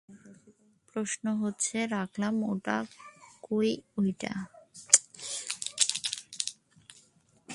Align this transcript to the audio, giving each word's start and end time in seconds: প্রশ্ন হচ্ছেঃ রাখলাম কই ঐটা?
প্রশ্ন 0.89 1.25
হচ্ছেঃ 1.41 1.83
রাখলাম 1.91 2.33
কই 3.43 3.69
ঐটা? 3.97 4.33